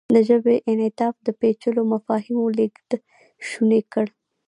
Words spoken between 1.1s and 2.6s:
د پېچلو مفاهیمو